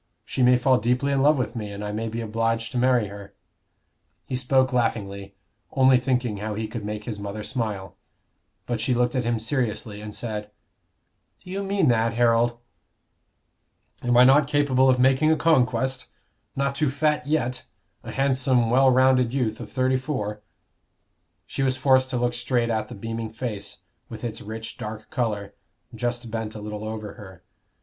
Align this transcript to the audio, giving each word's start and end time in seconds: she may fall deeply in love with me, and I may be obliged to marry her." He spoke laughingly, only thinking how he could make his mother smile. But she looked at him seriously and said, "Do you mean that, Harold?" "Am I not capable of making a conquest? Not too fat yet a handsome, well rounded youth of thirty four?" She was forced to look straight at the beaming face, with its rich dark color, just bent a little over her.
she 0.25 0.41
may 0.41 0.57
fall 0.57 0.79
deeply 0.79 1.11
in 1.11 1.21
love 1.21 1.37
with 1.37 1.55
me, 1.55 1.71
and 1.71 1.85
I 1.85 1.91
may 1.91 2.09
be 2.09 2.21
obliged 2.21 2.71
to 2.71 2.79
marry 2.79 3.05
her." 3.09 3.35
He 4.25 4.35
spoke 4.35 4.73
laughingly, 4.73 5.35
only 5.73 5.99
thinking 5.99 6.37
how 6.37 6.55
he 6.55 6.67
could 6.67 6.83
make 6.83 7.03
his 7.03 7.19
mother 7.19 7.43
smile. 7.43 7.95
But 8.65 8.81
she 8.81 8.95
looked 8.95 9.13
at 9.13 9.25
him 9.25 9.37
seriously 9.37 10.01
and 10.01 10.11
said, 10.11 10.49
"Do 11.43 11.51
you 11.51 11.61
mean 11.61 11.87
that, 11.89 12.13
Harold?" 12.15 12.57
"Am 14.01 14.17
I 14.17 14.23
not 14.23 14.47
capable 14.47 14.89
of 14.89 14.97
making 14.97 15.31
a 15.31 15.35
conquest? 15.37 16.07
Not 16.55 16.73
too 16.73 16.89
fat 16.89 17.27
yet 17.27 17.65
a 18.03 18.11
handsome, 18.11 18.71
well 18.71 18.89
rounded 18.89 19.31
youth 19.35 19.59
of 19.59 19.71
thirty 19.71 19.97
four?" 19.97 20.41
She 21.45 21.61
was 21.61 21.77
forced 21.77 22.09
to 22.09 22.17
look 22.17 22.33
straight 22.33 22.71
at 22.71 22.87
the 22.87 22.95
beaming 22.95 23.33
face, 23.33 23.83
with 24.09 24.23
its 24.23 24.41
rich 24.41 24.79
dark 24.79 25.11
color, 25.11 25.53
just 25.93 26.31
bent 26.31 26.55
a 26.55 26.59
little 26.59 26.85
over 26.85 27.13
her. 27.13 27.43